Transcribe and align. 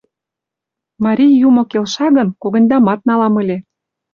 —Марий 1.03 1.33
юмо 1.47 1.63
келша 1.71 2.07
гын, 2.17 2.27
когыньдамат 2.41 2.99
налам 3.09 3.33
ыле. 3.41 3.57